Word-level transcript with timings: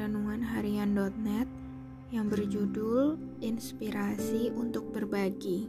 tulisan.net 0.00 1.44
yang 2.08 2.32
berjudul 2.32 3.20
Inspirasi 3.44 4.48
untuk 4.48 4.96
Berbagi. 4.96 5.68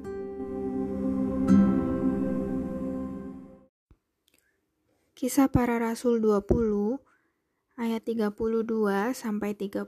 Kisah 5.12 5.52
para 5.52 5.84
Rasul 5.84 6.24
20 6.24 6.48
ayat 7.76 8.08
32 8.08 8.32
sampai 9.12 9.52
35. 9.52 9.84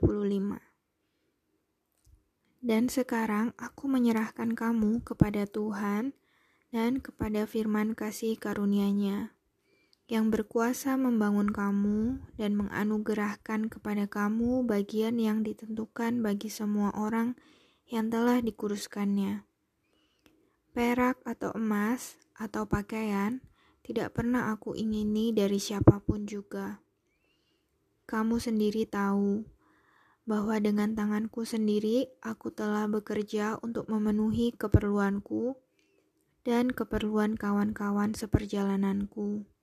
Dan 2.60 2.92
sekarang 2.92 3.56
aku 3.56 3.88
menyerahkan 3.88 4.52
kamu 4.52 5.08
kepada 5.08 5.48
Tuhan 5.48 6.12
dan 6.68 7.00
kepada 7.00 7.48
firman 7.48 7.96
kasih 7.96 8.36
karunia-Nya 8.36 9.32
yang 10.04 10.28
berkuasa 10.28 11.00
membangun 11.00 11.48
kamu 11.48 12.20
dan 12.36 12.52
menganugerahkan 12.60 13.72
kepada 13.72 14.04
kamu 14.04 14.68
bagian 14.68 15.16
yang 15.16 15.40
ditentukan 15.40 16.20
bagi 16.20 16.52
semua 16.52 16.92
orang 16.92 17.40
yang 17.88 18.12
telah 18.12 18.44
dikuruskannya. 18.44 19.48
Perak 20.76 21.24
atau 21.24 21.56
emas 21.56 22.20
atau 22.36 22.68
pakaian 22.68 23.40
tidak 23.80 24.12
pernah 24.12 24.52
aku 24.52 24.76
ingini 24.76 25.32
dari 25.32 25.56
siapa 25.56 26.04
pun 26.04 26.28
juga. 26.28 26.84
Kamu 28.04 28.36
sendiri 28.36 28.84
tahu 28.84 29.44
bahwa 30.28 30.56
dengan 30.60 30.92
tanganku 30.92 31.48
sendiri 31.48 32.12
aku 32.20 32.52
telah 32.52 32.84
bekerja 32.88 33.60
untuk 33.60 33.88
memenuhi 33.88 34.52
keperluanku 34.52 35.56
dan 36.44 36.72
keperluan 36.72 37.36
kawan-kawan 37.40 38.12
seperjalananku. 38.12 39.53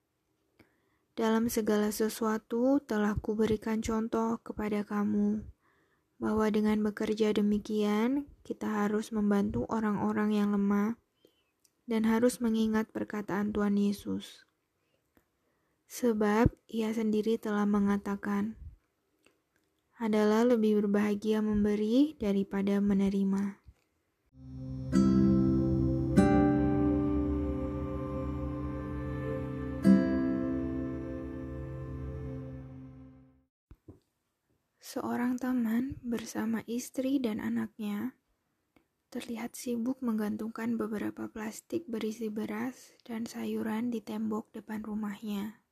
Dalam 1.22 1.46
segala 1.46 1.94
sesuatu 1.94 2.82
telah 2.82 3.14
kuberikan 3.14 3.78
contoh 3.78 4.42
kepada 4.42 4.82
kamu 4.82 5.46
bahwa 6.18 6.50
dengan 6.50 6.82
bekerja 6.82 7.30
demikian 7.30 8.26
kita 8.42 8.66
harus 8.66 9.14
membantu 9.14 9.62
orang-orang 9.70 10.34
yang 10.34 10.50
lemah 10.50 10.98
dan 11.86 12.10
harus 12.10 12.42
mengingat 12.42 12.90
perkataan 12.90 13.54
Tuhan 13.54 13.78
Yesus. 13.78 14.50
Sebab 15.86 16.50
ia 16.66 16.90
sendiri 16.90 17.38
telah 17.38 17.70
mengatakan, 17.70 18.58
adalah 20.02 20.42
lebih 20.42 20.82
berbahagia 20.82 21.38
memberi 21.38 22.18
daripada 22.18 22.82
menerima. 22.82 23.61
Seorang 34.82 35.38
teman 35.38 35.94
bersama 36.02 36.66
istri 36.66 37.22
dan 37.22 37.38
anaknya 37.38 38.18
terlihat 39.14 39.54
sibuk 39.54 40.02
menggantungkan 40.02 40.74
beberapa 40.74 41.30
plastik 41.30 41.86
berisi 41.86 42.34
beras 42.34 42.98
dan 43.06 43.22
sayuran 43.22 43.94
di 43.94 44.02
tembok 44.02 44.50
depan 44.50 44.82
rumahnya. 44.82 45.62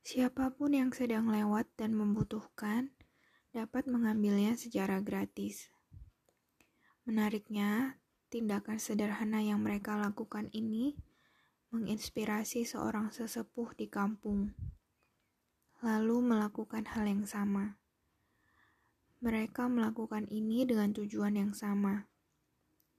Siapa 0.00 0.56
pun 0.56 0.72
yang 0.72 0.96
sedang 0.96 1.28
lewat 1.28 1.68
dan 1.76 1.92
membutuhkan 1.92 2.88
dapat 3.52 3.84
mengambilnya 3.84 4.56
secara 4.56 5.04
gratis. 5.04 5.68
Menariknya, 7.04 8.00
tindakan 8.32 8.80
sederhana 8.80 9.44
yang 9.44 9.60
mereka 9.60 10.00
lakukan 10.00 10.48
ini 10.56 10.96
menginspirasi 11.68 12.64
seorang 12.64 13.12
sesepuh 13.12 13.76
di 13.76 13.92
kampung 13.92 14.56
lalu 15.78 16.18
melakukan 16.18 16.82
hal 16.90 17.06
yang 17.06 17.22
sama. 17.22 17.78
Mereka 19.22 19.70
melakukan 19.70 20.26
ini 20.26 20.66
dengan 20.66 20.90
tujuan 20.90 21.38
yang 21.38 21.54
sama, 21.54 22.10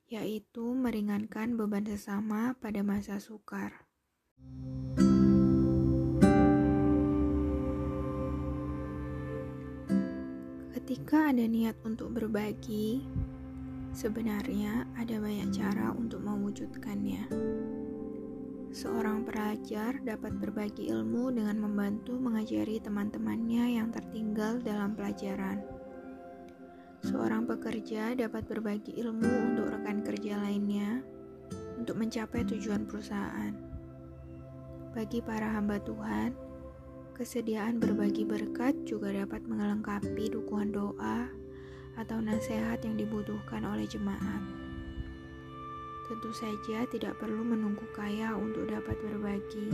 yaitu 0.07 0.63
meringankan 0.75 1.59
beban 1.59 1.83
sesama 1.83 2.55
pada 2.55 2.79
masa 2.83 3.19
sukar. 3.19 3.83
Ketika 10.71 11.35
ada 11.35 11.43
niat 11.43 11.75
untuk 11.83 12.15
berbagi, 12.15 13.03
sebenarnya 13.91 14.87
ada 14.95 15.19
banyak 15.19 15.51
cara 15.51 15.91
untuk 15.91 16.23
mewujudkannya. 16.23 17.27
Seorang 18.79 19.27
pelajar 19.27 19.99
dapat 20.07 20.39
berbagi 20.39 20.87
ilmu 20.87 21.35
dengan 21.35 21.67
membantu 21.67 22.15
mengajari 22.15 22.79
teman-temannya 22.79 23.75
yang 23.75 23.91
tertinggal 23.91 24.55
dalam 24.63 24.95
pelajaran. 24.95 25.59
Seorang 27.03 27.43
pekerja 27.43 28.15
dapat 28.15 28.47
berbagi 28.47 28.95
ilmu 29.03 29.51
untuk 29.51 29.75
rekan 29.75 29.99
kerja 29.99 30.39
lainnya 30.39 31.03
untuk 31.75 31.99
mencapai 31.99 32.47
tujuan 32.47 32.87
perusahaan. 32.87 33.51
Bagi 34.95 35.19
para 35.27 35.59
hamba 35.59 35.83
Tuhan, 35.83 36.31
kesediaan 37.19 37.83
berbagi 37.83 38.23
berkat 38.23 38.79
juga 38.87 39.11
dapat 39.11 39.43
melengkapi 39.43 40.31
dukungan 40.31 40.71
doa 40.71 41.27
atau 41.99 42.23
nasihat 42.23 42.79
yang 42.87 42.95
dibutuhkan 42.95 43.67
oleh 43.67 43.83
jemaat. 43.83 44.68
Tentu 46.09 46.33
saja 46.33 46.89
tidak 46.89 47.21
perlu 47.21 47.45
menunggu 47.45 47.85
kaya 47.93 48.33
untuk 48.33 48.65
dapat 48.65 48.97
berbagi. 48.97 49.69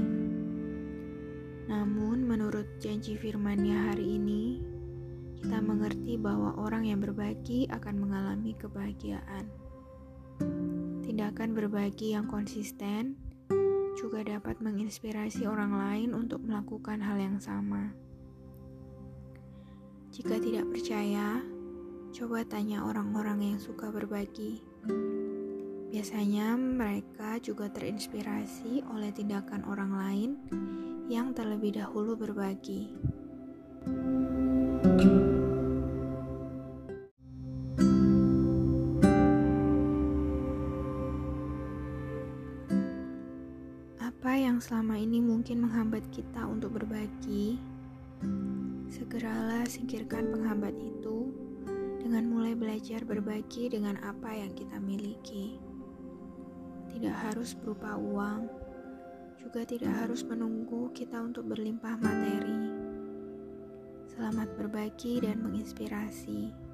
Namun 1.71 2.27
menurut 2.27 2.67
janji 2.83 3.15
firmannya 3.15 3.87
hari 3.87 4.19
ini, 4.19 4.59
kita 5.39 5.63
mengerti 5.63 6.19
bahwa 6.19 6.59
orang 6.59 6.91
yang 6.91 6.99
berbagi 6.99 7.71
akan 7.71 8.03
mengalami 8.03 8.51
kebahagiaan. 8.59 9.47
Tindakan 11.07 11.55
berbagi 11.55 12.19
yang 12.19 12.27
konsisten 12.27 13.15
juga 13.95 14.27
dapat 14.27 14.59
menginspirasi 14.59 15.47
orang 15.47 15.71
lain 15.71 16.11
untuk 16.11 16.43
melakukan 16.43 16.99
hal 16.99 17.15
yang 17.15 17.39
sama. 17.39 17.95
Jika 20.11 20.35
tidak 20.35 20.67
percaya, 20.67 21.39
coba 22.11 22.43
tanya 22.43 22.83
orang-orang 22.83 23.55
yang 23.55 23.59
suka 23.63 23.87
berbagi. 23.87 24.59
Biasanya 25.95 26.59
mereka 26.59 27.39
juga 27.39 27.71
terinspirasi 27.71 28.83
oleh 28.91 29.15
tindakan 29.15 29.63
orang 29.63 29.95
lain 29.95 30.31
yang 31.07 31.31
terlebih 31.31 31.79
dahulu 31.79 32.19
berbagi. 32.19 32.91
Apa 44.03 44.35
yang 44.35 44.59
selama 44.59 44.99
ini 44.99 45.23
mungkin 45.23 45.63
menghambat 45.63 46.03
kita 46.11 46.43
untuk 46.43 46.75
berbagi? 46.75 47.55
Segeralah 48.91 49.63
singkirkan 49.63 50.27
penghambat 50.27 50.75
itu 50.75 51.31
dengan 52.03 52.27
mulai 52.27 52.51
belajar 52.51 53.07
berbagi 53.07 53.71
dengan 53.71 53.95
apa 54.03 54.35
yang 54.35 54.51
kita 54.59 54.75
miliki 54.83 55.64
tidak 56.95 57.27
harus 57.27 57.51
berupa 57.51 57.99
uang, 57.99 58.47
juga 59.35 59.67
tidak 59.67 59.91
harus 59.99 60.23
menunggu 60.23 60.95
kita 60.95 61.19
untuk 61.19 61.43
berlimpah 61.51 61.99
materi. 61.99 62.71
Selamat 64.15 64.47
berbagi 64.55 65.19
dan 65.19 65.43
menginspirasi. 65.43 66.64